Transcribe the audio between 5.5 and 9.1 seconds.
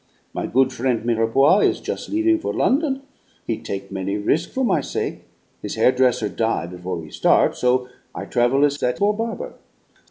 his hairdresser die before he start', so I travel as that